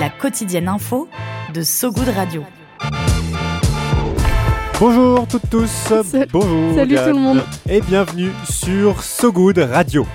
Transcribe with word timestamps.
La 0.00 0.10
quotidienne 0.10 0.68
info 0.68 1.08
de 1.54 1.62
So 1.62 1.90
Good 1.90 2.08
Radio. 2.08 2.42
Bonjour 4.78 5.26
toutes 5.26 5.48
tous, 5.48 5.92
bonjour 6.32 6.74
Salut 6.74 6.96
tout 6.96 7.00
le 7.06 7.14
monde. 7.14 7.42
et 7.68 7.80
bienvenue 7.80 8.30
sur 8.44 9.02
So 9.02 9.32
Good 9.32 9.58
Radio. 9.58 10.06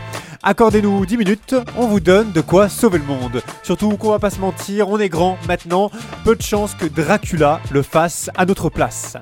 Accordez-nous 0.43 1.05
10 1.05 1.17
minutes, 1.17 1.55
on 1.77 1.85
vous 1.85 1.99
donne 1.99 2.31
de 2.31 2.41
quoi 2.41 2.67
sauver 2.67 2.97
le 2.97 3.03
monde. 3.03 3.43
Surtout 3.61 3.95
qu'on 3.95 4.09
va 4.09 4.17
pas 4.17 4.31
se 4.31 4.39
mentir, 4.39 4.89
on 4.89 4.97
est 4.97 5.07
grand 5.07 5.37
maintenant, 5.47 5.91
peu 6.23 6.35
de 6.35 6.41
chances 6.41 6.73
que 6.73 6.87
Dracula 6.87 7.61
le 7.71 7.83
fasse 7.83 8.31
à 8.33 8.47
notre 8.47 8.69
place. 8.69 9.17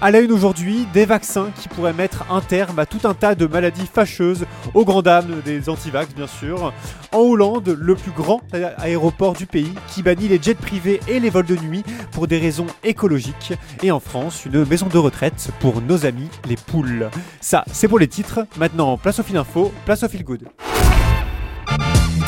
À 0.00 0.10
la 0.10 0.20
une 0.20 0.32
aujourd'hui, 0.32 0.86
des 0.94 1.04
vaccins 1.04 1.50
qui 1.60 1.68
pourraient 1.68 1.92
mettre 1.92 2.24
un 2.30 2.40
terme 2.40 2.78
à 2.78 2.86
tout 2.86 3.06
un 3.06 3.12
tas 3.12 3.34
de 3.34 3.46
maladies 3.46 3.86
fâcheuses, 3.92 4.46
aux 4.72 4.86
grandes 4.86 5.04
dames 5.04 5.42
des 5.44 5.68
antivax 5.68 6.14
bien 6.14 6.26
sûr. 6.26 6.72
En 7.12 7.18
Hollande, 7.18 7.76
le 7.78 7.94
plus 7.94 8.10
grand 8.10 8.40
aéroport 8.78 9.34
du 9.34 9.44
pays 9.44 9.74
qui 9.88 10.02
bannit 10.02 10.28
les 10.28 10.40
jets 10.40 10.54
privés 10.54 11.00
et 11.06 11.20
les 11.20 11.28
vols 11.28 11.44
de 11.44 11.56
nuit 11.56 11.84
pour 12.12 12.28
des 12.28 12.38
raisons 12.38 12.66
écologiques. 12.82 13.52
Et 13.82 13.90
en 13.90 14.00
France, 14.00 14.46
une 14.46 14.64
maison 14.64 14.86
de 14.86 14.96
retraite 14.96 15.50
pour 15.60 15.82
nos 15.82 16.06
amis 16.06 16.30
les 16.48 16.56
poules. 16.56 17.10
Ça, 17.42 17.62
c'est 17.70 17.88
pour 17.88 17.98
les 17.98 18.08
titres. 18.08 18.46
Maintenant, 18.56 18.96
place 18.96 19.18
au 19.18 19.22
fil 19.22 19.36
info, 19.36 19.70
place 19.84 20.02
au 20.02 20.08
fil 20.08 20.24
good. 20.24 20.48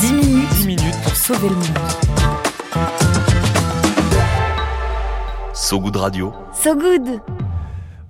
10 0.00 0.12
minutes, 0.12 0.48
10 0.50 0.66
minutes 0.66 1.02
pour 1.02 1.16
sauver 1.16 1.48
le 1.48 1.54
monde. 1.54 1.78
So 5.52 5.80
Good 5.80 5.96
Radio. 5.96 6.32
So 6.52 6.74
Good 6.74 7.20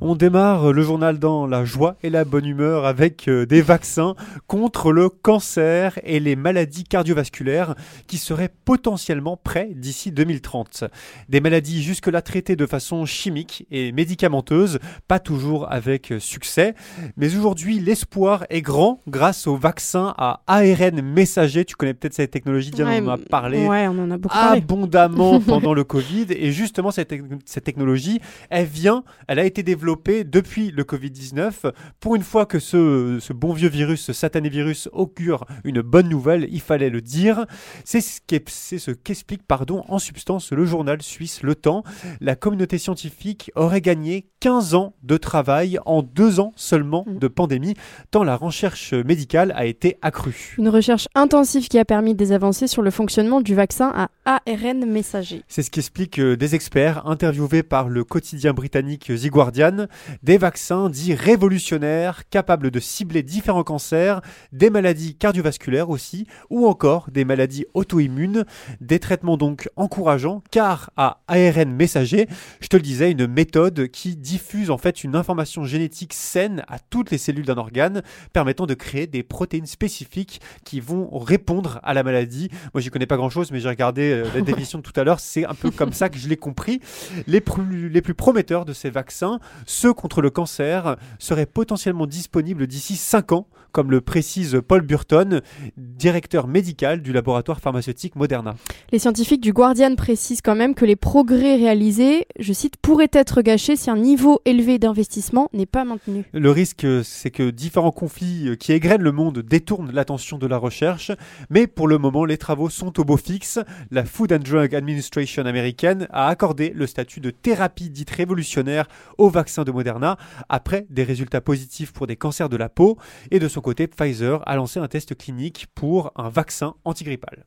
On 0.06 0.16
démarre 0.16 0.74
le 0.74 0.83
journal 0.83 1.19
dans 1.19 1.47
la 1.47 1.64
joie 1.64 1.97
et 2.02 2.10
la 2.10 2.27
bonne 2.27 2.44
humeur 2.44 2.84
avec 2.84 3.27
euh, 3.27 3.47
des 3.47 3.62
vaccins 3.62 4.14
contre 4.47 4.92
le 4.92 5.08
cancer 5.08 5.98
et 6.05 6.20
les 6.20 6.36
maladies 6.36 6.84
cardiovasculaires 6.84 7.74
qui 8.06 8.19
seraient 8.19 8.50
potentiellement 8.66 9.38
prêts 9.38 9.70
d'ici 9.75 10.12
2030. 10.12 10.84
Des 11.30 11.41
maladies 11.41 11.82
jusque-là 11.82 12.20
traitées 12.20 12.55
de 12.55 12.66
façon 12.66 13.06
chimique 13.06 13.66
et 13.70 13.92
médicamenteuse, 13.92 14.78
pas 15.08 15.20
toujours 15.20 15.72
avec 15.72 16.12
succès. 16.19 16.75
Mais 17.16 17.34
aujourd'hui, 17.34 17.80
l'espoir 17.80 18.44
est 18.50 18.60
grand 18.60 19.00
grâce 19.08 19.47
au 19.47 19.56
vaccin 19.56 20.12
à 20.19 20.42
ARN 20.47 21.00
messager. 21.00 21.64
Tu 21.64 21.77
connais 21.77 21.94
peut-être 21.94 22.12
cette 22.12 22.30
technologie, 22.30 22.72
Diane, 22.72 22.88
Ouais, 22.88 23.00
on 23.00 23.06
en 23.08 23.14
a 23.14 23.16
parlé 23.16 23.66
Ouais, 23.66 23.88
on 23.88 23.98
en 23.98 24.10
a 24.10 24.19
beaucoup 24.19 24.36
parlé. 24.36 24.58
abondamment 24.58 25.41
pendant 25.41 25.72
le 25.72 25.84
Covid. 25.84 26.27
Et 26.28 26.52
justement, 26.52 26.91
cette 26.91 27.64
technologie, 27.64 28.20
elle 28.50 28.66
vient, 28.66 29.02
elle 29.28 29.38
a 29.38 29.47
été 29.47 29.62
développée 29.62 29.94
depuis 30.25 30.70
le 30.70 30.84
Covid-19. 30.84 31.73
Pour 32.00 32.17
une 32.17 32.23
fois 32.23 32.47
que 32.47 32.59
ce, 32.59 33.19
ce 33.20 33.33
bon 33.33 33.53
vieux 33.53 33.69
virus, 33.69 34.03
ce 34.03 34.12
satané 34.12 34.48
virus, 34.48 34.89
augure 34.92 35.45
une 35.64 35.83
bonne 35.83 36.09
nouvelle, 36.09 36.48
il 36.50 36.61
fallait 36.61 36.91
le 36.91 37.00
dire. 37.00 37.47
C'est 37.84 38.00
ce 38.00 38.91
qu'explique, 38.91 39.47
pardon, 39.47 39.84
en 39.89 39.98
substance 39.98 40.53
le 40.53 40.65
journal 40.65 41.03
suisse 41.03 41.42
Le 41.42 41.55
Temps. 41.55 41.83
La 42.20 42.37
communauté 42.37 42.78
scientifique 42.78 43.50
aurait 43.55 43.81
gagné 43.81 44.28
15 44.41 44.75
ans 44.75 44.95
de 45.03 45.17
travail 45.17 45.78
en 45.87 46.03
deux 46.03 46.41
ans 46.41 46.53
seulement 46.56 47.05
Mm. 47.06 47.19
de 47.19 47.28
pandémie, 47.28 47.75
tant 48.11 48.22
la 48.25 48.37
recherche 48.37 48.93
médicale 48.93 49.53
a 49.56 49.66
été 49.66 49.97
accrue. 50.03 50.54
Une 50.59 50.69
recherche 50.69 51.09
intensive 51.15 51.69
qui 51.69 51.78
a 51.78 51.84
permis 51.84 52.15
des 52.15 52.33
avancées 52.33 52.66
sur 52.66 52.83
le 52.83 52.91
fonctionnement 52.91 53.41
du 53.41 53.54
vaccin 53.54 53.93
à 53.94 54.09
ARN 54.25 54.84
messager. 54.87 55.43
C'est 55.49 55.62
ce 55.62 55.71
qu'expliquent 55.71 56.21
euh, 56.21 56.37
des 56.37 56.54
experts 56.54 57.06
interviewés 57.06 57.62
par 57.62 57.88
le 57.88 58.04
quotidien 58.04 58.53
britannique 58.53 59.06
The 59.06 59.28
Guardian. 59.28 59.73
Des 60.22 60.38
vaccins 60.38 60.88
dits 60.90 61.14
révolutionnaires, 61.14 62.28
capables 62.28 62.70
de 62.70 62.80
cibler 62.80 63.22
différents 63.22 63.64
cancers, 63.64 64.20
des 64.52 64.70
maladies 64.70 65.14
cardiovasculaires 65.16 65.90
aussi, 65.90 66.26
ou 66.50 66.66
encore 66.66 67.10
des 67.10 67.24
maladies 67.24 67.66
auto-immunes. 67.74 68.44
Des 68.80 68.98
traitements 68.98 69.36
donc 69.36 69.68
encourageants, 69.76 70.42
car 70.50 70.90
à 70.96 71.22
ARN 71.28 71.72
messager, 71.72 72.28
je 72.60 72.68
te 72.68 72.76
le 72.76 72.82
disais, 72.82 73.10
une 73.10 73.26
méthode 73.26 73.88
qui 73.88 74.16
diffuse 74.16 74.70
en 74.70 74.78
fait 74.78 75.04
une 75.04 75.16
information 75.16 75.64
génétique 75.64 76.14
saine 76.14 76.64
à 76.68 76.78
toutes 76.78 77.10
les 77.10 77.18
cellules 77.18 77.46
d'un 77.46 77.56
organe, 77.56 78.02
permettant 78.32 78.66
de 78.66 78.74
créer 78.74 79.06
des 79.06 79.22
protéines 79.22 79.66
spécifiques 79.66 80.41
qui 80.64 80.80
vont 80.80 81.08
répondre 81.18 81.80
à 81.82 81.94
la 81.94 82.02
maladie. 82.02 82.50
Moi, 82.72 82.80
j'y 82.80 82.91
connais 82.91 83.06
pas 83.06 83.16
grand-chose, 83.16 83.50
mais 83.50 83.60
j'ai 83.60 83.68
regardé 83.68 84.10
euh, 84.10 84.26
la 84.34 84.41
définition 84.41 84.80
tout 84.82 84.92
à 84.96 85.04
l'heure. 85.04 85.20
C'est 85.20 85.44
un 85.44 85.54
peu 85.54 85.70
comme 85.70 85.92
ça 85.92 86.08
que 86.08 86.18
je 86.18 86.28
l'ai 86.28 86.36
compris. 86.36 86.80
Les 87.26 87.41
plus 87.41 88.14
prometteurs 88.14 88.64
de 88.64 88.72
ces 88.72 88.91
vaccins, 88.91 89.41
ceux 89.66 89.92
contre 89.92 90.20
le 90.20 90.30
cancer, 90.30 90.97
seraient 91.19 91.47
potentiellement 91.47 92.06
disponibles 92.06 92.66
d'ici 92.66 92.97
5 92.97 93.32
ans, 93.32 93.47
comme 93.74 93.90
le 93.90 94.00
précise 94.00 94.62
Paul 94.66 94.82
Burton, 94.82 95.42
directeur 95.76 96.46
médical 96.46 97.02
du 97.02 97.12
laboratoire 97.12 97.60
pharmaceutique 97.60 98.14
Moderna. 98.14 98.54
Les 98.92 99.00
scientifiques 99.00 99.40
du 99.40 99.52
Guardian 99.52 99.96
précisent 99.96 100.42
quand 100.42 100.54
même 100.54 100.76
que 100.76 100.84
les 100.84 100.94
progrès 100.94 101.56
réalisés, 101.56 102.28
je 102.38 102.52
cite, 102.52 102.76
pourraient 102.76 103.10
être 103.12 103.42
gâchés 103.42 103.74
si 103.74 103.90
un 103.90 103.96
niveau 103.96 104.40
élevé 104.44 104.78
d'investissement 104.78 105.48
n'est 105.52 105.66
pas 105.66 105.84
maintenu. 105.84 106.24
Le 106.32 106.50
risque, 106.52 106.86
c'est 107.02 107.32
que 107.32 107.50
différents 107.50 107.90
conflits 107.90 108.48
euh, 108.48 108.54
qui 108.54 108.72
égrènent 108.72 109.02
le 109.02 109.10
monde 109.10 109.40
détournent 109.40 109.91
l'attention 109.92 110.38
de 110.38 110.46
la 110.46 110.56
recherche, 110.56 111.10
mais 111.50 111.66
pour 111.66 111.88
le 111.88 111.98
moment, 111.98 112.24
les 112.24 112.38
travaux 112.38 112.70
sont 112.70 113.00
au 113.00 113.04
beau 113.04 113.16
fixe. 113.16 113.58
La 113.91 114.04
Food 114.04 114.32
and 114.32 114.38
Drug 114.38 114.72
Administration 114.72 115.46
américaine 115.46 116.06
a 116.10 116.28
accordé 116.28 116.72
le 116.76 116.86
statut 116.86 117.18
de 117.18 117.30
thérapie 117.30 117.91
dite 117.91 118.10
révolutionnaire 118.10 118.86
au 119.18 119.28
vaccin 119.30 119.64
de 119.64 119.72
Moderna, 119.72 120.16
après 120.48 120.86
des 120.91 121.02
résultats 121.02 121.41
positifs 121.41 121.92
pour 121.92 122.06
des 122.06 122.14
cancers 122.14 122.48
de 122.48 122.56
la 122.56 122.68
peau, 122.68 122.98
et 123.32 123.41
de 123.41 123.48
son 123.48 123.63
côté, 123.64 123.86
Pfizer 123.88 124.42
a 124.47 124.56
lancé 124.56 124.78
un 124.78 124.86
test 124.86 125.16
clinique 125.16 125.66
pour 125.75 126.12
un 126.16 126.28
vaccin 126.28 126.75
antigrippal. 126.84 127.47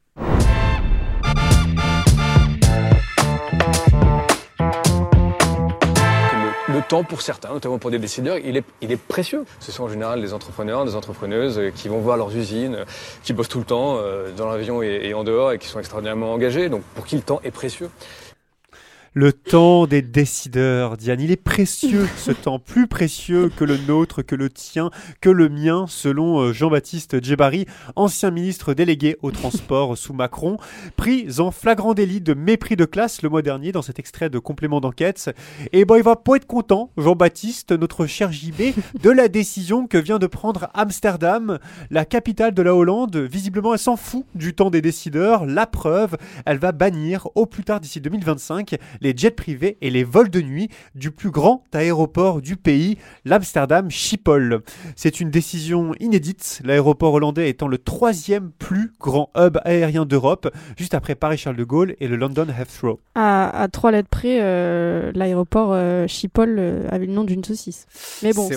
Le, 6.70 6.82
temps 6.90 7.04
pour 7.04 7.22
certains, 7.22 7.50
notamment 7.50 7.78
pour 7.80 7.92
des 7.92 8.00
décideurs, 8.00 8.38
il 8.38 8.58
est, 8.58 8.96
précieux. 8.96 9.46
Ce 9.60 9.72
sont 9.72 9.84
en 9.84 9.90
général 9.90 10.22
des 10.22 10.34
entrepreneurs, 10.34 10.86
des 10.86 10.96
entrepreneuses 10.96 11.58
euh, 11.58 11.72
qui 11.72 11.88
vont 11.88 12.00
voir 12.00 12.18
leurs 12.18 12.36
usines, 12.36 12.76
euh, 12.76 12.86
qui 13.24 13.34
bossent 13.34 13.50
tout 13.50 13.60
le 13.60 13.66
temps 13.66 13.98
euh, 13.98 14.32
dans 14.36 14.48
l'avion 14.48 14.82
et 14.82 15.14
en 15.14 15.24
dehors 15.24 15.52
et 15.52 15.60
qui 15.60 15.68
sont 15.68 15.80
extraordinairement 15.80 16.34
engagés. 16.34 16.70
Donc 16.70 16.84
pour 16.96 17.06
qui 17.06 17.16
le 17.16 17.22
temps 17.22 17.42
est 17.44 17.52
précieux? 17.52 17.90
Le 19.20 19.34
temps 19.34 19.88
des 19.88 20.04
décideurs, 20.04 20.96
Diane, 20.96 21.20
il 21.20 21.32
est 21.32 21.42
précieux, 21.42 22.08
ce 22.18 22.32
temps, 22.32 22.60
plus 22.60 22.86
précieux 22.86 23.50
que 23.50 23.64
le 23.64 23.76
nôtre, 23.76 24.22
que 24.22 24.36
le 24.36 24.48
tien, 24.48 24.92
que 25.22 25.32
le 25.32 25.50
mien, 25.50 25.86
selon 25.88 26.40
euh, 26.40 26.54
Jean-Baptiste 26.54 27.24
Djebari, 27.24 27.66
ancien 27.96 28.30
ministre 28.30 28.76
délégué 28.76 29.18
au 29.24 29.32
transport 29.32 29.98
sous 29.98 30.14
Macron, 30.14 30.58
pris 30.98 31.40
en 31.40 31.50
flagrant 31.50 31.96
délit 31.96 32.22
de 32.22 32.36
mépris 32.36 32.76
de 32.76 32.86
classe 32.86 33.24
le 33.24 33.30
mois 33.30 33.42
dernier 33.42 33.72
dans 33.72 33.82
cet 33.82 33.98
extrait 33.98 34.30
de 34.30 34.38
complément 34.38 34.82
d'enquête. 34.82 35.32
Et 35.74 35.84
bon, 35.84 35.96
il 35.96 36.04
va 36.04 36.16
pas 36.16 36.36
être 36.36 36.46
content, 36.46 36.92
Jean-Baptiste, 36.96 37.72
notre 37.72 38.06
cher 38.06 38.32
JB, 38.32 38.76
de 39.02 39.10
la 39.10 39.30
décision 39.30 39.88
que 39.88 39.98
vient 39.98 40.20
de 40.20 40.28
prendre 40.28 40.70
Amsterdam, 40.76 41.58
la 41.90 42.06
capitale 42.06 42.54
de 42.54 42.62
la 42.62 42.76
Hollande. 42.76 43.18
Visiblement, 43.18 43.74
elle 43.74 43.80
s'en 43.80 43.96
fout 43.96 44.28
du 44.36 44.54
temps 44.54 44.70
des 44.70 44.84
décideurs. 44.84 45.48
La 45.48 45.66
preuve, 45.66 46.18
elle 46.46 46.60
va 46.60 46.72
bannir 46.72 47.30
au 47.34 47.48
plus 47.48 47.64
tard 47.64 47.80
d'ici 47.80 48.00
2025 48.00 48.78
les 49.07 49.07
jets 49.16 49.32
privés 49.32 49.78
et 49.82 49.90
les 49.90 50.04
vols 50.04 50.30
de 50.30 50.42
nuit 50.42 50.70
du 50.96 51.12
plus 51.12 51.30
grand 51.30 51.64
aéroport 51.74 52.42
du 52.42 52.56
pays, 52.56 52.98
l'Amsterdam 53.26 53.92
Schiphol. 53.92 54.62
C'est 54.96 55.20
une 55.20 55.30
décision 55.30 55.94
inédite, 56.00 56.62
l'aéroport 56.64 57.14
hollandais 57.14 57.50
étant 57.50 57.68
le 57.68 57.78
troisième 57.78 58.52
plus 58.58 58.92
grand 59.00 59.30
hub 59.38 59.58
aérien 59.66 60.06
d'Europe, 60.06 60.50
juste 60.78 60.94
après 60.94 61.16
Paris-Charles 61.16 61.56
de 61.58 61.64
Gaulle 61.64 61.96
et 62.00 62.08
le 62.08 62.16
London 62.16 62.48
Heathrow. 62.50 63.00
À, 63.16 63.50
à 63.62 63.68
trois 63.68 63.92
lettres 63.92 64.10
près, 64.10 64.40
euh, 64.42 65.12
l'aéroport 65.14 65.70
euh, 65.74 66.08
Schiphol 66.08 66.56
euh, 66.58 66.88
avait 66.90 67.06
le 67.06 67.14
nom 67.14 67.24
d'une 67.24 67.44
saucisse. 67.44 67.86
Mais 68.24 68.34
bon, 68.34 68.50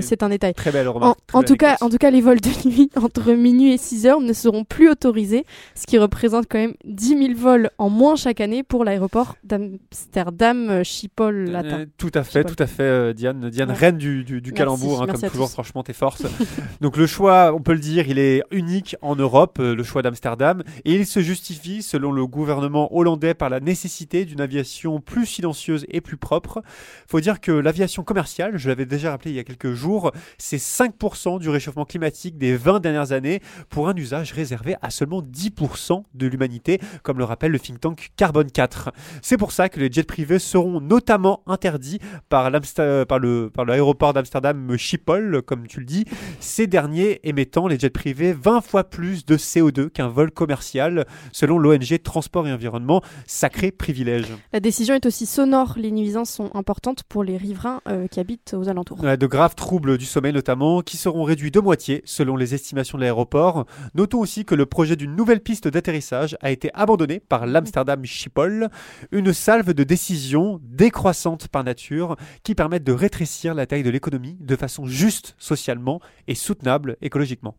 C'est 0.00 0.22
un 0.22 0.28
détail. 0.28 0.54
Très 0.54 0.72
belle 0.72 0.88
remarque. 0.88 1.18
en 1.32 1.42
tout 1.42 1.56
cas, 1.56 1.76
en 1.80 1.88
tout 1.90 1.98
cas, 1.98 2.10
les 2.10 2.20
vols 2.20 2.40
de 2.40 2.48
nuit 2.68 2.90
entre 2.96 3.32
minuit 3.32 3.72
et 3.72 3.78
6 3.78 4.06
heures 4.06 4.20
ne 4.20 4.32
seront 4.32 4.64
plus 4.64 4.88
autorisés, 4.90 5.44
ce 5.74 5.86
qui 5.86 5.98
représente 5.98 6.46
quand 6.48 6.58
même 6.58 6.74
10 6.84 7.08
000 7.08 7.20
vols 7.36 7.70
en 7.78 7.90
moins 7.90 8.16
chaque 8.16 8.40
année 8.40 8.62
pour 8.62 8.84
l'aéroport 8.84 9.36
d'Am- 9.44 9.65
Amsterdam, 9.90 10.84
Schiphol, 10.84 11.50
latin. 11.50 11.80
Euh, 11.80 11.86
tout 11.98 12.10
à 12.14 12.22
fait, 12.24 12.40
Schiphol. 12.42 12.54
tout 12.56 12.62
à 12.62 12.66
fait, 12.66 12.82
euh, 12.82 13.12
Diane. 13.12 13.50
Diane, 13.50 13.70
Ouais. 13.70 13.74
reine 13.76 13.98
du, 13.98 14.24
du, 14.24 14.40
du 14.40 14.50
Merci, 14.50 14.54
calembour, 14.54 15.02
hein, 15.02 15.06
comme 15.06 15.20
toujours, 15.30 15.46
tous. 15.48 15.52
franchement, 15.52 15.82
t'es 15.82 15.92
force. 15.92 16.22
Donc 16.80 16.96
le 16.96 17.06
choix, 17.06 17.52
on 17.54 17.60
peut 17.60 17.72
le 17.72 17.78
dire, 17.80 18.08
il 18.08 18.18
est 18.18 18.42
unique 18.50 18.96
en 19.02 19.16
Europe, 19.16 19.58
euh, 19.60 19.74
le 19.74 19.82
choix 19.82 20.02
d'Amsterdam, 20.02 20.62
et 20.84 20.94
il 20.94 21.06
se 21.06 21.20
justifie, 21.20 21.82
selon 21.82 22.12
le 22.12 22.26
gouvernement 22.26 22.94
hollandais, 22.96 23.34
par 23.34 23.50
la 23.50 23.60
nécessité 23.60 24.24
d'une 24.24 24.40
aviation 24.40 25.00
plus 25.00 25.26
silencieuse 25.26 25.84
et 25.88 26.00
plus 26.00 26.16
propre. 26.16 26.62
faut 27.08 27.20
dire 27.20 27.40
que 27.40 27.52
l'aviation 27.52 28.02
commerciale, 28.02 28.56
je 28.56 28.68
l'avais 28.68 28.86
déjà 28.86 29.10
rappelé 29.10 29.30
il 29.32 29.36
y 29.36 29.40
a 29.40 29.44
quelques 29.44 29.72
jours, 29.72 30.12
c'est 30.38 30.58
5% 30.58 31.38
du 31.40 31.48
réchauffement 31.48 31.84
climatique 31.84 32.38
des 32.38 32.56
20 32.56 32.80
dernières 32.80 33.12
années 33.12 33.40
pour 33.68 33.88
un 33.88 33.94
usage 33.96 34.32
réservé 34.32 34.76
à 34.82 34.90
seulement 34.90 35.22
10% 35.22 36.02
de 36.14 36.26
l'humanité, 36.26 36.80
comme 37.02 37.18
le 37.18 37.24
rappelle 37.24 37.52
le 37.52 37.58
think 37.58 37.80
tank 37.80 38.10
Carbone 38.16 38.50
4. 38.50 38.92
C'est 39.22 39.36
pour 39.36 39.52
ça 39.56 39.70
que 39.70 39.80
les 39.80 39.90
jets 39.90 40.02
privés 40.02 40.38
seront 40.38 40.82
notamment 40.82 41.42
interdits 41.46 41.98
par 42.28 42.50
l'aéroport 42.50 44.12
d'Amsterdam 44.12 44.76
Schiphol, 44.76 45.40
comme 45.40 45.66
tu 45.66 45.80
le 45.80 45.86
dis, 45.86 46.04
ces 46.40 46.66
derniers 46.66 47.20
émettant 47.26 47.66
les 47.66 47.78
jets 47.78 47.88
privés 47.88 48.34
20 48.34 48.60
fois 48.60 48.84
plus 48.84 49.24
de 49.24 49.38
CO2 49.38 49.88
qu'un 49.88 50.08
vol 50.08 50.30
commercial, 50.30 51.06
selon 51.32 51.58
l'ONG 51.58 52.02
Transport 52.02 52.46
et 52.46 52.52
Environnement, 52.52 53.00
sacré 53.26 53.70
privilège. 53.70 54.26
La 54.52 54.60
décision 54.60 54.94
est 54.94 55.06
aussi 55.06 55.24
sonore. 55.24 55.76
Les 55.78 55.90
nuisances 55.90 56.30
sont 56.30 56.50
importantes 56.54 57.04
pour 57.04 57.24
les 57.24 57.38
riverains 57.38 57.80
euh, 57.88 58.08
qui 58.08 58.20
habitent 58.20 58.54
aux 58.54 58.68
alentours. 58.68 58.98
De 58.98 59.26
graves 59.26 59.54
troubles 59.54 59.96
du 59.96 60.04
sommeil 60.04 60.34
notamment, 60.34 60.82
qui 60.82 60.98
seront 60.98 61.24
réduits 61.24 61.50
de 61.50 61.60
moitié 61.60 62.02
selon 62.04 62.36
les 62.36 62.54
estimations 62.54 62.98
de 62.98 63.04
l'aéroport. 63.04 63.64
Notons 63.94 64.20
aussi 64.20 64.44
que 64.44 64.54
le 64.54 64.66
projet 64.66 64.96
d'une 64.96 65.16
nouvelle 65.16 65.40
piste 65.40 65.66
d'atterrissage 65.66 66.36
a 66.42 66.50
été 66.50 66.70
abandonné 66.74 67.20
par 67.20 67.46
l'Amsterdam 67.46 68.04
Schiphol, 68.04 68.68
une 69.12 69.32
salve 69.46 69.74
de 69.74 69.84
décisions 69.84 70.58
décroissantes 70.64 71.46
par 71.46 71.62
nature 71.62 72.16
qui 72.42 72.56
permettent 72.56 72.82
de 72.82 72.90
rétrécir 72.90 73.54
la 73.54 73.64
taille 73.64 73.84
de 73.84 73.90
l'économie 73.90 74.36
de 74.40 74.56
façon 74.56 74.86
juste 74.86 75.36
socialement 75.38 76.00
et 76.26 76.34
soutenable 76.34 76.96
écologiquement. 77.00 77.54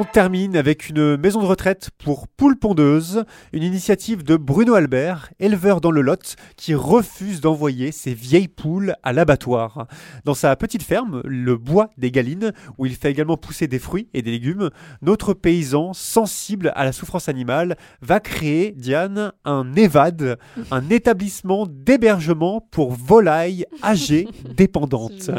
On 0.00 0.04
termine 0.04 0.56
avec 0.56 0.90
une 0.90 1.16
maison 1.16 1.42
de 1.42 1.46
retraite 1.46 1.90
pour 1.98 2.28
poules 2.28 2.56
pondeuses, 2.56 3.24
une 3.52 3.64
initiative 3.64 4.22
de 4.22 4.36
Bruno 4.36 4.74
Albert, 4.74 5.30
éleveur 5.40 5.80
dans 5.80 5.90
le 5.90 6.02
Lot, 6.02 6.36
qui 6.56 6.76
refuse 6.76 7.40
d'envoyer 7.40 7.90
ses 7.90 8.14
vieilles 8.14 8.46
poules 8.46 8.94
à 9.02 9.12
l'abattoir. 9.12 9.88
Dans 10.24 10.34
sa 10.34 10.54
petite 10.54 10.84
ferme, 10.84 11.20
le 11.24 11.56
bois 11.56 11.90
des 11.98 12.12
Galines, 12.12 12.52
où 12.78 12.86
il 12.86 12.94
fait 12.94 13.10
également 13.10 13.36
pousser 13.36 13.66
des 13.66 13.80
fruits 13.80 14.08
et 14.14 14.22
des 14.22 14.30
légumes, 14.30 14.70
notre 15.02 15.34
paysan, 15.34 15.92
sensible 15.94 16.70
à 16.76 16.84
la 16.84 16.92
souffrance 16.92 17.28
animale, 17.28 17.76
va 18.00 18.20
créer, 18.20 18.70
Diane, 18.76 19.32
un 19.44 19.74
EVAD, 19.74 20.38
un 20.70 20.90
établissement 20.90 21.66
d'hébergement 21.68 22.64
pour 22.70 22.92
volailles 22.92 23.66
âgées 23.82 24.28
dépendantes. 24.56 25.32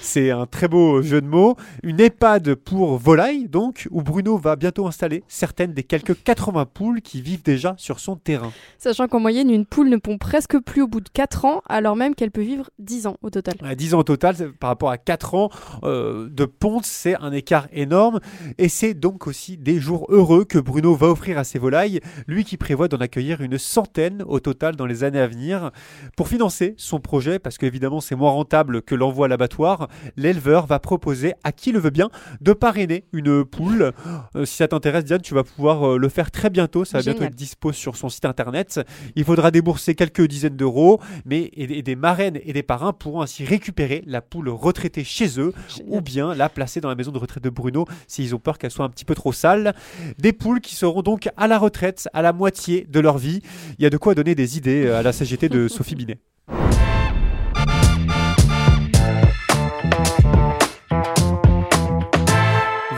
C'est 0.00 0.30
un 0.30 0.46
très 0.46 0.68
beau 0.68 1.02
jeu 1.02 1.20
de 1.20 1.26
mots. 1.26 1.56
Une 1.82 2.00
EHPAD 2.00 2.54
pour 2.54 2.96
volailles, 2.96 3.50
donc, 3.50 3.86
où 3.90 4.05
Bruno 4.06 4.38
va 4.38 4.54
bientôt 4.54 4.86
installer 4.86 5.24
certaines 5.26 5.72
des 5.72 5.82
quelques 5.82 6.22
80 6.22 6.66
poules 6.66 7.02
qui 7.02 7.20
vivent 7.20 7.42
déjà 7.42 7.74
sur 7.76 7.98
son 7.98 8.14
terrain. 8.14 8.52
Sachant 8.78 9.08
qu'en 9.08 9.18
moyenne, 9.18 9.50
une 9.50 9.66
poule 9.66 9.88
ne 9.88 9.96
pond 9.96 10.16
presque 10.16 10.60
plus 10.60 10.82
au 10.82 10.86
bout 10.86 11.00
de 11.00 11.08
4 11.08 11.44
ans, 11.44 11.60
alors 11.68 11.96
même 11.96 12.14
qu'elle 12.14 12.30
peut 12.30 12.42
vivre 12.42 12.70
10 12.78 13.08
ans 13.08 13.16
au 13.22 13.30
total. 13.30 13.56
À 13.64 13.74
10 13.74 13.94
ans 13.94 13.98
au 13.98 14.04
total, 14.04 14.52
par 14.60 14.68
rapport 14.68 14.90
à 14.90 14.96
4 14.96 15.34
ans 15.34 15.50
euh, 15.82 16.28
de 16.30 16.44
ponte, 16.44 16.86
c'est 16.86 17.16
un 17.16 17.32
écart 17.32 17.66
énorme. 17.72 18.20
Et 18.58 18.68
c'est 18.68 18.94
donc 18.94 19.26
aussi 19.26 19.56
des 19.56 19.80
jours 19.80 20.06
heureux 20.08 20.44
que 20.44 20.58
Bruno 20.58 20.94
va 20.94 21.08
offrir 21.08 21.36
à 21.36 21.42
ses 21.42 21.58
volailles, 21.58 22.00
lui 22.28 22.44
qui 22.44 22.56
prévoit 22.56 22.86
d'en 22.86 22.98
accueillir 22.98 23.40
une 23.40 23.58
centaine 23.58 24.22
au 24.28 24.38
total 24.38 24.76
dans 24.76 24.86
les 24.86 25.02
années 25.02 25.20
à 25.20 25.26
venir. 25.26 25.72
Pour 26.16 26.28
financer 26.28 26.74
son 26.78 27.00
projet, 27.00 27.40
parce 27.40 27.58
qu'évidemment 27.58 28.00
c'est 28.00 28.14
moins 28.14 28.30
rentable 28.30 28.82
que 28.82 28.94
l'envoi 28.94 29.26
à 29.26 29.28
l'abattoir, 29.28 29.88
l'éleveur 30.16 30.66
va 30.66 30.78
proposer 30.78 31.34
à 31.42 31.50
qui 31.50 31.72
le 31.72 31.80
veut 31.80 31.90
bien 31.90 32.08
de 32.40 32.52
parrainer 32.52 33.04
une 33.12 33.44
poule. 33.44 33.92
Euh, 34.34 34.44
si 34.44 34.56
ça 34.56 34.68
t'intéresse, 34.68 35.04
Diane, 35.04 35.22
tu 35.22 35.34
vas 35.34 35.44
pouvoir 35.44 35.88
euh, 35.88 35.98
le 35.98 36.08
faire 36.08 36.30
très 36.30 36.50
bientôt. 36.50 36.84
Ça 36.84 36.98
va 36.98 37.02
bientôt 37.02 37.18
Génial. 37.18 37.32
être 37.32 37.38
dispo 37.38 37.72
sur 37.72 37.96
son 37.96 38.08
site 38.08 38.24
internet. 38.24 38.80
Il 39.14 39.24
faudra 39.24 39.50
débourser 39.50 39.94
quelques 39.94 40.26
dizaines 40.26 40.56
d'euros, 40.56 41.00
mais 41.24 41.40
et, 41.40 41.78
et 41.78 41.82
des 41.82 41.96
marraines 41.96 42.38
et 42.44 42.52
des 42.52 42.62
parrains 42.62 42.92
pourront 42.92 43.22
ainsi 43.22 43.44
récupérer 43.44 44.02
la 44.06 44.20
poule 44.20 44.48
retraitée 44.48 45.04
chez 45.04 45.40
eux 45.40 45.52
ou 45.86 46.00
bien 46.00 46.34
la 46.34 46.48
placer 46.48 46.80
dans 46.80 46.88
la 46.88 46.94
maison 46.94 47.12
de 47.12 47.18
retraite 47.18 47.44
de 47.44 47.50
Bruno 47.50 47.86
s'ils 48.06 48.34
ont 48.34 48.38
peur 48.38 48.58
qu'elle 48.58 48.70
soit 48.70 48.84
un 48.84 48.90
petit 48.90 49.04
peu 49.04 49.14
trop 49.14 49.32
sale. 49.32 49.74
Des 50.18 50.32
poules 50.32 50.60
qui 50.60 50.74
seront 50.74 51.02
donc 51.02 51.28
à 51.36 51.46
la 51.46 51.58
retraite 51.58 52.08
à 52.12 52.22
la 52.22 52.32
moitié 52.32 52.86
de 52.88 53.00
leur 53.00 53.18
vie. 53.18 53.40
Il 53.78 53.82
y 53.82 53.86
a 53.86 53.90
de 53.90 53.96
quoi 53.96 54.14
donner 54.14 54.34
des 54.34 54.56
idées 54.56 54.86
euh, 54.86 54.98
à 54.98 55.02
la 55.02 55.12
CGT 55.12 55.48
de 55.48 55.68
Sophie 55.68 55.94
Binet. 55.94 56.18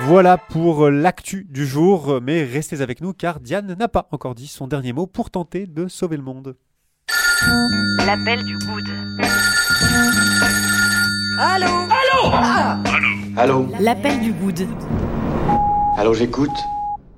Voilà 0.08 0.38
pour 0.38 0.88
l'actu 0.88 1.46
du 1.50 1.66
jour, 1.66 2.20
mais 2.22 2.42
restez 2.42 2.80
avec 2.80 3.02
nous 3.02 3.12
car 3.12 3.40
Diane 3.40 3.76
n'a 3.78 3.88
pas 3.88 4.08
encore 4.10 4.34
dit 4.34 4.46
son 4.46 4.66
dernier 4.66 4.94
mot 4.94 5.06
pour 5.06 5.30
tenter 5.30 5.66
de 5.66 5.86
sauver 5.86 6.16
le 6.16 6.22
monde. 6.22 6.56
L'appel 8.06 8.42
du 8.42 8.56
good. 8.56 8.88
Allô? 13.36 13.66
L'appel 13.80 14.20
du 14.20 14.32
good. 14.32 14.66
Allô, 15.98 16.14
j'écoute 16.14 16.56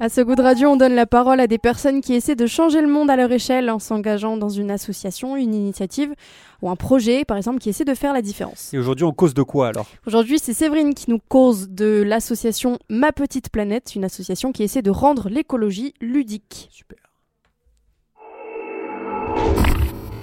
À 0.03 0.09
ce 0.09 0.23
goût 0.23 0.35
de 0.35 0.41
radio, 0.41 0.71
on 0.71 0.77
donne 0.79 0.95
la 0.95 1.05
parole 1.05 1.41
à 1.41 1.47
des 1.47 1.59
personnes 1.59 2.01
qui 2.01 2.15
essaient 2.15 2.35
de 2.35 2.47
changer 2.47 2.81
le 2.81 2.89
monde 2.89 3.11
à 3.11 3.17
leur 3.17 3.31
échelle 3.31 3.69
en 3.69 3.79
s'engageant 3.79 4.39
dans 4.39 4.49
une 4.49 4.71
association, 4.71 5.37
une 5.37 5.53
initiative 5.53 6.15
ou 6.63 6.71
un 6.71 6.75
projet, 6.75 7.27
par 7.27 7.37
exemple, 7.37 7.59
qui 7.59 7.69
essaie 7.69 7.85
de 7.85 7.93
faire 7.93 8.15
la 8.15 8.23
différence. 8.23 8.73
Et 8.73 8.79
aujourd'hui, 8.79 9.05
on 9.05 9.13
cause 9.13 9.35
de 9.35 9.43
quoi 9.43 9.69
alors? 9.69 9.87
Aujourd'hui, 10.07 10.39
c'est 10.39 10.55
Séverine 10.55 10.95
qui 10.95 11.11
nous 11.11 11.19
cause 11.29 11.69
de 11.69 12.03
l'association 12.03 12.79
Ma 12.89 13.13
Petite 13.13 13.51
Planète, 13.51 13.95
une 13.95 14.05
association 14.05 14.53
qui 14.53 14.63
essaie 14.63 14.81
de 14.81 14.91
rendre 14.91 15.29
l'écologie 15.29 15.93
ludique. 16.01 16.71
Super. 16.73 17.10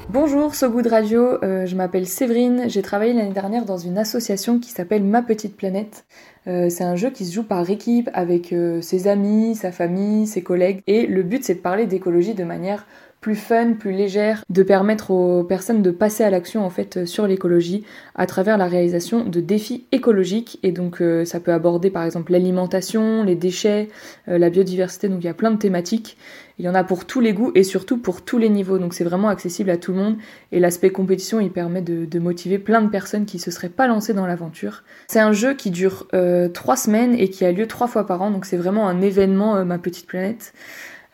Bonjour, 0.10 0.56
So 0.56 0.70
Good 0.70 0.88
Radio, 0.88 1.44
euh, 1.44 1.66
je 1.66 1.76
m'appelle 1.76 2.08
Séverine, 2.08 2.70
j'ai 2.70 2.82
travaillé 2.82 3.12
l'année 3.12 3.34
dernière 3.34 3.66
dans 3.66 3.78
une 3.78 3.98
association 3.98 4.58
qui 4.58 4.70
s'appelle 4.70 5.04
Ma 5.04 5.22
Petite 5.22 5.58
Planète. 5.58 6.06
Euh, 6.48 6.70
c'est 6.70 6.86
un 6.86 6.96
jeu 6.96 7.10
qui 7.10 7.26
se 7.26 7.34
joue 7.34 7.44
par 7.44 7.70
équipe 7.70 8.10
avec 8.14 8.54
euh, 8.54 8.80
ses 8.80 9.10
amis, 9.10 9.56
sa 9.56 9.74
famille, 9.74 10.26
ses 10.26 10.42
collègues. 10.42 10.82
Et 10.88 11.08
le 11.08 11.24
but 11.24 11.44
c'est 11.44 11.56
de 11.56 11.60
parler 11.60 11.88
d'écologie 11.88 12.36
de 12.36 12.46
manière 12.46 12.88
plus 13.22 13.36
fun, 13.36 13.74
plus 13.74 13.92
légère, 13.92 14.44
de 14.50 14.64
permettre 14.64 15.12
aux 15.12 15.44
personnes 15.44 15.82
de 15.82 15.92
passer 15.92 16.24
à 16.24 16.30
l'action 16.30 16.66
en 16.66 16.70
fait 16.70 17.06
sur 17.06 17.28
l'écologie 17.28 17.84
à 18.16 18.26
travers 18.26 18.58
la 18.58 18.68
réalisation 18.68 19.26
de 19.26 19.40
défis 19.40 19.86
écologiques 19.92 20.60
et 20.64 20.72
donc 20.72 21.02
euh, 21.02 21.26
ça 21.26 21.40
peut 21.40 21.54
aborder 21.54 21.90
par 21.90 22.04
exemple 22.04 22.32
l'alimentation, 22.32 23.24
les 23.24 23.36
déchets, 23.36 23.90
euh, 24.28 24.38
la 24.38 24.50
biodiversité, 24.50 25.10
donc 25.10 25.24
il 25.24 25.26
y 25.26 25.30
a 25.30 25.34
plein 25.34 25.52
de 25.52 25.58
thématiques. 25.58 26.18
Il 26.60 26.66
y 26.66 26.70
en 26.70 26.74
a 26.74 26.84
pour 26.84 27.06
tous 27.06 27.20
les 27.20 27.34
goûts 27.34 27.52
et 27.54 27.64
surtout 27.64 27.98
pour 27.98 28.24
tous 28.24 28.40
les 28.40 28.50
niveaux, 28.50 28.80
donc 28.80 28.96
c'est 28.96 29.04
vraiment 29.04 29.30
accessible 29.30 29.70
à 29.70 29.78
tout 29.78 29.92
le 29.92 30.00
monde. 30.00 30.16
Et 30.52 30.60
l'aspect 30.60 30.90
compétition, 30.90 31.40
il 31.40 31.52
permet 31.52 31.84
de, 31.84 32.06
de 32.06 32.20
motiver 32.20 32.58
plein 32.58 32.82
de 32.82 32.90
personnes 32.90 33.26
qui 33.26 33.38
se 33.38 33.52
seraient 33.52 33.70
pas 33.70 33.86
lancées 33.86 34.16
dans 34.16 34.26
l'aventure. 34.26 34.84
C'est 35.08 35.20
un 35.20 35.34
jeu 35.34 35.54
qui 35.54 35.70
dure 35.70 36.08
euh, 36.16 36.50
trois 36.50 36.76
semaines 36.76 37.14
et 37.14 37.30
qui 37.30 37.46
a 37.46 37.52
lieu 37.52 37.68
trois 37.68 37.88
fois 37.88 38.08
par 38.08 38.24
an, 38.24 38.32
donc 38.32 38.46
c'est 38.46 38.58
vraiment 38.58 38.88
un 38.88 39.02
événement, 39.02 39.58
euh, 39.58 39.66
ma 39.66 39.78
petite 39.78 40.08
planète. 40.08 40.54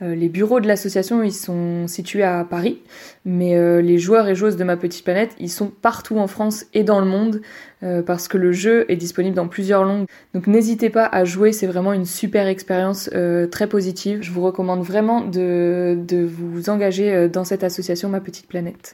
Euh, 0.03 0.15
les 0.15 0.27
bureaux 0.27 0.59
de 0.59 0.67
l'association, 0.67 1.23
ils 1.23 1.33
sont 1.33 1.87
situés 1.87 2.23
à 2.23 2.43
Paris, 2.43 2.79
mais 3.25 3.55
euh, 3.55 3.81
les 3.81 3.97
joueurs 3.97 4.27
et 4.27 4.35
joueuses 4.35 4.57
de 4.57 4.63
ma 4.63 4.75
petite 4.75 5.03
planète, 5.03 5.31
ils 5.39 5.49
sont 5.49 5.71
partout 5.81 6.17
en 6.17 6.27
France 6.27 6.65
et 6.73 6.83
dans 6.83 6.99
le 6.99 7.05
monde, 7.05 7.41
euh, 7.83 8.01
parce 8.01 8.27
que 8.27 8.37
le 8.37 8.51
jeu 8.51 8.85
est 8.89 8.95
disponible 8.95 9.35
dans 9.35 9.47
plusieurs 9.47 9.85
langues. 9.85 10.05
Donc 10.33 10.47
n'hésitez 10.47 10.89
pas 10.89 11.05
à 11.05 11.23
jouer, 11.23 11.53
c'est 11.53 11.67
vraiment 11.67 11.93
une 11.93 12.05
super 12.05 12.47
expérience 12.47 13.09
très 13.51 13.67
positive. 13.67 14.21
Je 14.21 14.31
vous 14.31 14.41
recommande 14.41 14.81
vraiment 14.81 15.21
de, 15.21 15.97
de 15.97 16.23
vous 16.23 16.69
engager 16.69 17.29
dans 17.29 17.43
cette 17.43 17.63
association 17.63 18.09
Ma 18.09 18.19
Petite 18.19 18.47
Planète. 18.47 18.93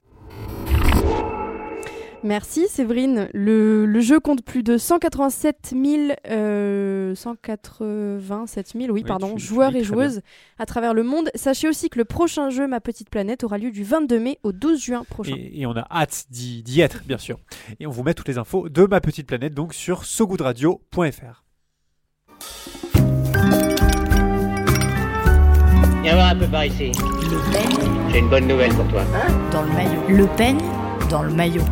Merci 2.23 2.67
Séverine. 2.67 3.29
Le, 3.33 3.85
le 3.85 3.99
jeu 4.01 4.19
compte 4.19 4.43
plus 4.43 4.61
de 4.61 4.77
187 4.77 5.73
000, 5.81 6.11
euh, 6.29 7.15
187 7.15 8.73
000 8.73 8.85
oui, 8.85 8.89
Oui, 8.91 9.03
pardon, 9.03 9.35
tu- 9.35 9.39
joueurs 9.45 9.73
et 9.75 9.83
joueuses 9.83 10.21
à 10.57 10.65
travers 10.65 10.93
le 10.93 11.03
monde. 11.03 11.29
Sachez 11.35 11.69
aussi 11.69 11.89
que 11.89 11.97
le 11.97 12.03
prochain 12.05 12.49
jeu 12.49 12.67
Ma 12.67 12.81
Petite 12.81 13.09
Planète 13.09 13.43
aura 13.45 13.57
lieu 13.57 13.71
du 13.71 13.83
22 13.83 14.19
mai 14.19 14.37
au 14.43 14.51
12 14.51 14.81
juin 14.81 15.03
prochain. 15.09 15.33
Et, 15.37 15.61
et 15.61 15.65
on 15.65 15.71
a 15.77 15.87
hâte 15.89 16.25
d'y 16.29 16.61
d'y 16.61 16.81
être, 16.81 17.03
bien 17.05 17.17
sûr. 17.17 17.39
Et 17.79 17.87
on 17.87 17.91
vous 17.91 18.03
met 18.03 18.13
toutes 18.13 18.27
les 18.27 18.37
infos 18.37 18.67
de 18.67 18.85
ma 18.85 18.99
petite 18.99 19.25
planète, 19.27 19.53
donc 19.53 19.73
sur 19.73 20.03
sogoodradio.fr. 20.03 21.43
Viens 26.03 26.15
voir 26.15 26.29
un 26.31 26.35
peu 26.35 26.47
par 26.47 26.65
ici. 26.65 26.91
Le 26.91 27.51
Pen 27.53 28.09
J'ai 28.11 28.19
une 28.19 28.29
bonne 28.29 28.47
nouvelle 28.47 28.73
pour 28.73 28.87
toi. 28.89 29.03
dans 29.51 29.61
le 29.63 29.69
maillot. 29.73 30.01
Le 30.09 30.27
Pen 30.35 30.57
dans 31.09 31.23
le 31.23 31.31
maillot. 31.33 31.63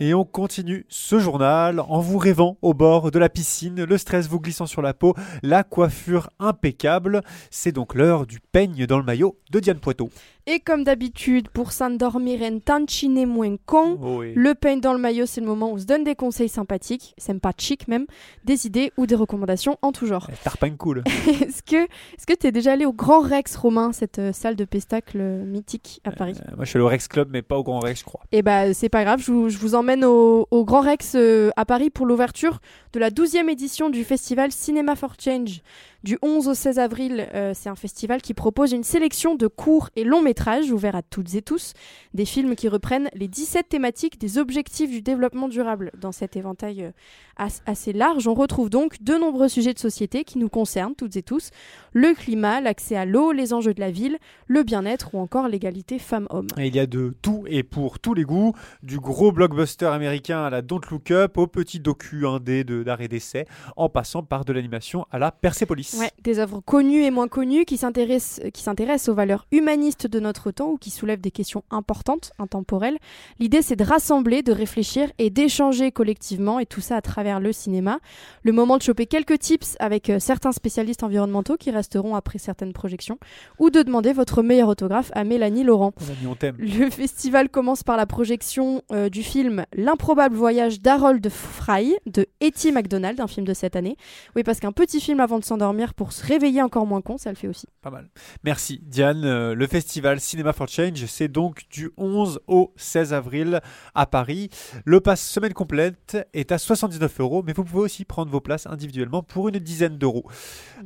Et 0.00 0.14
on 0.14 0.24
continue 0.24 0.86
ce 0.88 1.18
journal 1.18 1.80
en 1.80 1.98
vous 1.98 2.18
rêvant 2.18 2.56
au 2.62 2.72
bord 2.72 3.10
de 3.10 3.18
la 3.18 3.28
piscine, 3.28 3.82
le 3.82 3.98
stress 3.98 4.28
vous 4.28 4.38
glissant 4.38 4.66
sur 4.66 4.80
la 4.80 4.94
peau, 4.94 5.16
la 5.42 5.64
coiffure 5.64 6.30
impeccable. 6.38 7.22
C'est 7.50 7.72
donc 7.72 7.96
l'heure 7.96 8.24
du 8.24 8.38
peigne 8.38 8.86
dans 8.86 8.98
le 8.98 9.04
maillot 9.04 9.36
de 9.50 9.58
Diane 9.58 9.80
Poitot. 9.80 10.10
Et 10.50 10.60
comme 10.60 10.82
d'habitude, 10.82 11.50
pour 11.50 11.72
s'endormir 11.72 12.40
en 12.40 12.58
tantine 12.58 13.26
moins 13.26 13.56
con, 13.66 13.98
Oh 14.02 14.20
oui. 14.20 14.32
le 14.34 14.54
peigne 14.54 14.80
dans 14.80 14.94
le 14.94 14.98
maillot, 14.98 15.26
c'est 15.26 15.42
le 15.42 15.46
moment 15.46 15.70
où 15.70 15.74
on 15.74 15.78
se 15.78 15.84
donne 15.84 16.04
des 16.04 16.14
conseils 16.14 16.48
sympathiques, 16.48 17.14
sympathiques 17.18 17.86
même, 17.86 18.06
des 18.44 18.66
idées 18.66 18.90
ou 18.96 19.04
des 19.04 19.14
recommandations 19.14 19.76
en 19.82 19.92
tout 19.92 20.06
genre. 20.06 20.30
Tarpin 20.42 20.70
cool. 20.70 21.02
Est-ce 21.28 21.62
que 21.62 21.76
est-ce 21.84 22.26
que 22.26 22.32
t'es 22.32 22.50
déjà 22.50 22.72
allé 22.72 22.86
au 22.86 22.94
Grand 22.94 23.20
Rex 23.20 23.56
Romain, 23.56 23.92
cette 23.92 24.18
euh, 24.20 24.32
salle 24.32 24.56
de 24.56 24.64
pestacle 24.64 25.18
euh, 25.20 25.44
mythique 25.44 26.00
à 26.04 26.12
Paris? 26.12 26.32
Euh, 26.48 26.56
moi 26.56 26.64
je 26.64 26.70
suis 26.70 26.78
au 26.78 26.86
Rex 26.86 27.08
Club 27.08 27.28
mais 27.30 27.42
pas 27.42 27.58
au 27.58 27.62
Grand 27.62 27.80
Rex 27.80 28.00
je 28.00 28.04
crois. 28.06 28.22
Et 28.32 28.40
bah 28.40 28.72
c'est 28.72 28.88
pas 28.88 29.04
grave, 29.04 29.20
je 29.22 29.30
vous, 29.30 29.50
je 29.50 29.58
vous 29.58 29.74
emmène 29.74 30.02
au, 30.02 30.48
au 30.50 30.64
Grand 30.64 30.80
Rex 30.80 31.12
euh, 31.14 31.50
à 31.56 31.66
Paris 31.66 31.90
pour 31.90 32.06
l'ouverture 32.06 32.60
de 32.94 32.98
la 33.00 33.10
12e 33.10 33.50
édition 33.50 33.90
du 33.90 34.02
festival 34.02 34.50
Cinéma 34.50 34.96
for 34.96 35.12
Change. 35.22 35.60
Du 36.04 36.16
11 36.22 36.46
au 36.46 36.54
16 36.54 36.78
avril, 36.78 37.28
euh, 37.34 37.52
c'est 37.56 37.68
un 37.68 37.74
festival 37.74 38.22
qui 38.22 38.32
propose 38.32 38.70
une 38.70 38.84
sélection 38.84 39.34
de 39.34 39.48
courts 39.48 39.90
et 39.96 40.04
longs 40.04 40.22
métrages 40.22 40.70
ouverts 40.70 40.94
à 40.94 41.02
toutes 41.02 41.34
et 41.34 41.42
tous, 41.42 41.72
des 42.14 42.24
films 42.24 42.54
qui 42.54 42.68
reprennent 42.68 43.08
les 43.14 43.26
17 43.26 43.68
thématiques 43.68 44.20
des 44.20 44.38
objectifs 44.38 44.90
du 44.90 45.02
développement 45.02 45.48
durable. 45.48 45.90
Dans 46.00 46.12
cet 46.12 46.36
éventail 46.36 46.84
euh, 46.84 46.90
as- 47.36 47.62
assez 47.66 47.92
large, 47.92 48.28
on 48.28 48.34
retrouve 48.34 48.70
donc 48.70 49.02
de 49.02 49.14
nombreux 49.14 49.48
sujets 49.48 49.74
de 49.74 49.78
société 49.80 50.22
qui 50.22 50.38
nous 50.38 50.48
concernent 50.48 50.94
toutes 50.94 51.16
et 51.16 51.22
tous, 51.24 51.50
le 51.92 52.14
climat, 52.14 52.60
l'accès 52.60 52.94
à 52.94 53.04
l'eau, 53.04 53.32
les 53.32 53.52
enjeux 53.52 53.74
de 53.74 53.80
la 53.80 53.90
ville, 53.90 54.18
le 54.46 54.62
bien-être 54.62 55.16
ou 55.16 55.18
encore 55.18 55.48
l'égalité 55.48 55.98
femmes-hommes. 55.98 56.46
Il 56.58 56.76
y 56.76 56.78
a 56.78 56.86
de 56.86 57.12
tout 57.22 57.42
et 57.48 57.64
pour 57.64 57.98
tous 57.98 58.14
les 58.14 58.22
goûts, 58.22 58.52
du 58.84 59.00
gros 59.00 59.32
blockbuster 59.32 59.86
américain 59.86 60.44
à 60.44 60.50
la 60.50 60.62
Don't 60.62 60.80
Look 60.92 61.10
Up, 61.10 61.36
au 61.38 61.48
petit 61.48 61.80
docu 61.80 62.24
indé 62.24 62.62
d'arrêt 62.62 63.08
d'essai, 63.08 63.46
en 63.76 63.88
passant 63.88 64.22
par 64.22 64.44
de 64.44 64.52
l'animation 64.52 65.04
à 65.10 65.18
la 65.18 65.32
Persepolis. 65.32 65.87
Ouais, 65.96 66.10
des 66.22 66.38
œuvres 66.38 66.60
connues 66.60 67.04
et 67.04 67.10
moins 67.10 67.28
connues 67.28 67.64
qui 67.64 67.76
s'intéressent 67.76 68.40
qui 68.52 68.62
s'intéressent 68.62 69.08
aux 69.08 69.14
valeurs 69.14 69.46
humanistes 69.52 70.06
de 70.06 70.20
notre 70.20 70.50
temps 70.50 70.70
ou 70.70 70.76
qui 70.76 70.90
soulèvent 70.90 71.20
des 71.20 71.30
questions 71.30 71.64
importantes, 71.70 72.32
intemporelles. 72.38 72.98
L'idée, 73.38 73.62
c'est 73.62 73.76
de 73.76 73.84
rassembler, 73.84 74.42
de 74.42 74.52
réfléchir 74.52 75.10
et 75.18 75.30
d'échanger 75.30 75.92
collectivement, 75.92 76.58
et 76.58 76.66
tout 76.66 76.80
ça 76.80 76.96
à 76.96 77.00
travers 77.00 77.40
le 77.40 77.52
cinéma. 77.52 78.00
Le 78.42 78.52
moment 78.52 78.76
de 78.76 78.82
choper 78.82 79.06
quelques 79.06 79.38
tips 79.38 79.76
avec 79.78 80.10
euh, 80.10 80.18
certains 80.18 80.52
spécialistes 80.52 81.02
environnementaux 81.02 81.56
qui 81.56 81.70
resteront 81.70 82.14
après 82.14 82.38
certaines 82.38 82.72
projections, 82.72 83.18
ou 83.58 83.70
de 83.70 83.82
demander 83.82 84.12
votre 84.12 84.42
meilleur 84.42 84.68
autographe 84.68 85.10
à 85.14 85.24
Mélanie 85.24 85.64
Laurent. 85.64 85.92
On 86.28 86.34
t'aime. 86.34 86.56
Le 86.58 86.90
festival 86.90 87.48
commence 87.48 87.82
par 87.82 87.96
la 87.96 88.06
projection 88.06 88.82
euh, 88.92 89.08
du 89.08 89.22
film 89.22 89.64
L'improbable 89.74 90.36
voyage 90.36 90.80
d'Harold 90.80 91.28
Fry 91.28 91.94
de 92.06 92.26
Etty 92.40 92.72
McDonald, 92.72 93.20
un 93.20 93.26
film 93.26 93.46
de 93.46 93.54
cette 93.54 93.76
année. 93.76 93.96
Oui, 94.36 94.42
parce 94.42 94.60
qu'un 94.60 94.72
petit 94.72 95.00
film 95.00 95.20
avant 95.20 95.38
de 95.38 95.44
s'endormir 95.44 95.77
pour 95.94 96.12
se 96.12 96.26
réveiller 96.26 96.62
encore 96.62 96.86
moins 96.86 97.00
con, 97.00 97.18
ça 97.18 97.30
le 97.30 97.36
fait 97.36 97.48
aussi. 97.48 97.66
Pas 97.82 97.90
mal. 97.90 98.08
Merci 98.44 98.80
Diane. 98.84 99.24
Euh, 99.24 99.54
le 99.54 99.66
festival 99.66 100.20
Cinéma 100.20 100.52
for 100.52 100.68
Change, 100.68 101.06
c'est 101.06 101.28
donc 101.28 101.62
du 101.70 101.90
11 101.96 102.40
au 102.46 102.72
16 102.76 103.12
avril 103.12 103.60
à 103.94 104.06
Paris. 104.06 104.50
Le 104.84 105.00
pass 105.00 105.20
semaine 105.20 105.52
complète 105.52 106.18
est 106.32 106.52
à 106.52 106.58
79 106.58 107.20
euros, 107.20 107.42
mais 107.46 107.52
vous 107.52 107.64
pouvez 107.64 107.82
aussi 107.82 108.04
prendre 108.04 108.30
vos 108.30 108.40
places 108.40 108.66
individuellement 108.66 109.22
pour 109.22 109.48
une 109.48 109.58
dizaine 109.58 109.98
d'euros. 109.98 110.24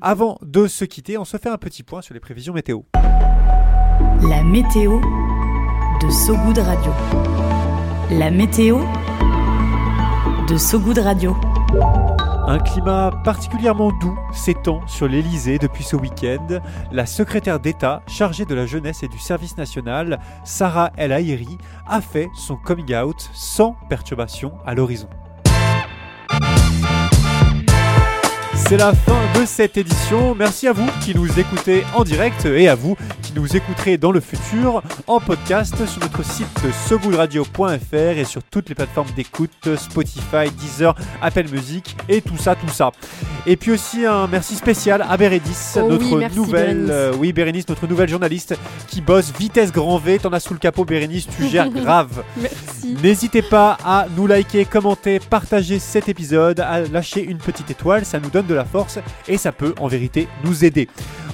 Avant 0.00 0.38
de 0.42 0.66
se 0.66 0.84
quitter, 0.84 1.18
on 1.18 1.24
se 1.24 1.36
fait 1.36 1.48
un 1.48 1.58
petit 1.58 1.82
point 1.82 2.02
sur 2.02 2.14
les 2.14 2.20
prévisions 2.20 2.52
météo. 2.52 2.80
La 4.28 4.42
météo 4.42 5.00
de 6.02 6.10
So 6.10 6.36
Good 6.36 6.58
Radio. 6.58 6.92
La 8.10 8.30
météo 8.30 8.80
de 10.48 10.56
So 10.56 10.78
Good 10.78 10.98
Radio. 10.98 11.36
Un 12.52 12.58
climat 12.58 13.10
particulièrement 13.24 13.92
doux 13.92 14.18
s'étend 14.30 14.86
sur 14.86 15.08
l'Elysée 15.08 15.58
depuis 15.58 15.82
ce 15.82 15.96
week-end. 15.96 16.60
La 16.90 17.06
secrétaire 17.06 17.58
d'État 17.58 18.02
chargée 18.06 18.44
de 18.44 18.54
la 18.54 18.66
jeunesse 18.66 19.02
et 19.02 19.08
du 19.08 19.18
service 19.18 19.56
national, 19.56 20.20
Sarah 20.44 20.92
El 20.98 21.12
Haïry, 21.12 21.56
a 21.86 22.02
fait 22.02 22.28
son 22.34 22.56
coming 22.56 22.94
out 22.94 23.30
sans 23.32 23.74
perturbation 23.88 24.52
à 24.66 24.74
l'horizon. 24.74 25.08
C'est 28.72 28.78
la 28.78 28.94
fin 28.94 29.20
de 29.38 29.44
cette 29.44 29.76
édition. 29.76 30.34
Merci 30.34 30.66
à 30.66 30.72
vous 30.72 30.88
qui 31.04 31.14
nous 31.14 31.38
écoutez 31.38 31.84
en 31.94 32.04
direct 32.04 32.46
et 32.46 32.70
à 32.70 32.74
vous 32.74 32.96
qui 33.20 33.34
nous 33.34 33.54
écouterez 33.54 33.98
dans 33.98 34.12
le 34.12 34.20
futur 34.20 34.82
en 35.06 35.20
podcast 35.20 35.84
sur 35.86 36.00
notre 36.00 36.24
site 36.24 36.46
segoodradio.fr 36.88 37.94
et 37.94 38.24
sur 38.24 38.42
toutes 38.44 38.70
les 38.70 38.74
plateformes 38.74 39.10
d'écoute 39.14 39.76
Spotify, 39.76 40.50
Deezer, 40.58 40.94
Apple 41.20 41.48
Music 41.52 41.94
et 42.08 42.22
tout 42.22 42.38
ça, 42.38 42.54
tout 42.54 42.68
ça. 42.68 42.92
Et 43.46 43.56
puis 43.56 43.72
aussi 43.72 44.06
un 44.06 44.26
merci 44.26 44.54
spécial 44.54 45.04
à 45.06 45.18
Bérénice, 45.18 45.76
Oh 45.76 45.88
oui, 45.90 45.90
notre 45.90 46.16
merci, 46.16 46.36
nouvelle, 46.36 46.66
Bérénice. 46.86 46.90
euh, 46.90 47.12
oui 47.18 47.32
Bérénice, 47.34 47.68
notre 47.68 47.86
nouvelle 47.86 48.08
journaliste 48.08 48.54
qui 48.88 49.02
bosse 49.02 49.32
vitesse 49.38 49.70
grand 49.70 49.98
V. 49.98 50.18
T'en 50.18 50.32
as 50.32 50.40
sous 50.40 50.54
le 50.54 50.60
capot 50.60 50.86
Bérénice, 50.86 51.26
tu 51.36 51.46
gères 51.46 51.68
grave. 51.70 52.22
Merci. 52.38 52.96
N'hésitez 53.02 53.42
pas 53.42 53.76
à 53.84 54.06
nous 54.16 54.26
liker, 54.26 54.64
commenter, 54.64 55.18
partager 55.18 55.78
cet 55.78 56.08
épisode, 56.08 56.60
à 56.60 56.80
lâcher 56.80 57.22
une 57.22 57.38
petite 57.38 57.70
étoile, 57.70 58.04
ça 58.04 58.18
nous 58.18 58.30
donne 58.30 58.46
de 58.46 58.54
la 58.54 58.61
force 58.64 58.98
et 59.28 59.36
ça 59.36 59.52
peut 59.52 59.74
en 59.80 59.88
vérité 59.88 60.28
nous 60.44 60.64
aider. 60.64 60.88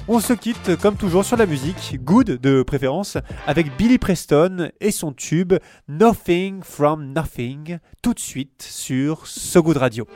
On 0.07 0.19
se 0.19 0.33
quitte 0.33 0.75
comme 0.77 0.95
toujours 0.95 1.23
sur 1.23 1.37
la 1.37 1.45
musique, 1.45 1.99
good 2.03 2.39
de 2.41 2.63
préférence, 2.63 3.17
avec 3.45 3.77
Billy 3.77 3.99
Preston 3.99 4.69
et 4.81 4.91
son 4.91 5.13
tube 5.13 5.53
Nothing 5.87 6.63
from 6.63 7.13
Nothing, 7.13 7.77
tout 8.01 8.13
de 8.15 8.19
suite 8.19 8.65
sur 8.67 9.27
So 9.27 9.61
Good 9.61 9.77
Radio. 9.77 10.07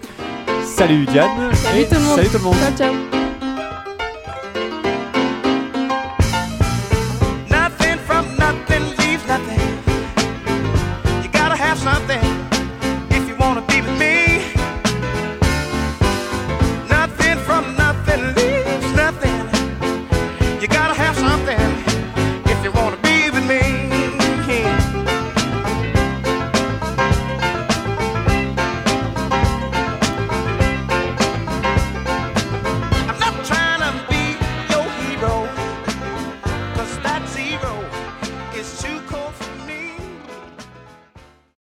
Salut 0.66 1.06
Diane 1.06 1.54
Salut 1.54 1.82
et 1.82 1.86
tout 1.88 1.96
le 1.96 2.00
monde. 2.02 2.16
salut 2.16 2.30
tout 2.30 2.38
le 2.38 2.44
monde. 2.44 2.56
Ciao, 2.76 2.92
ciao. 2.92 3.13